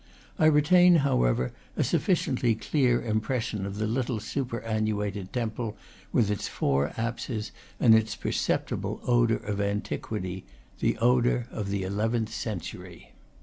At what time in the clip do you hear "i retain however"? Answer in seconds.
0.39-1.53